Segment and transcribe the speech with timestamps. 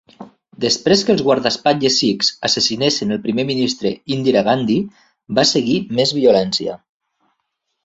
[0.63, 4.81] Després que els guardaespatlles sikhs assassinessin el primer ministre Indira Gandhi,
[5.41, 6.83] va seguir més violència.